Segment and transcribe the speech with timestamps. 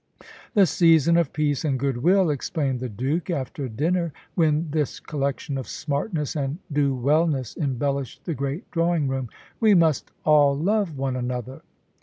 [0.55, 5.59] "The season of peace and good will," explained the Duke, after dinner, when this collection
[5.59, 9.29] of smartness and do wellness embellished the great drawing room.
[9.59, 11.61] "We must all love one another."